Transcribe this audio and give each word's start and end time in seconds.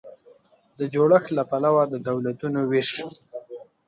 د 0.79 0.79
جوړښت 0.93 1.29
له 1.37 1.43
پلوه 1.49 1.83
د 1.89 1.95
دولتونو 2.09 2.59
وېش 2.69 2.91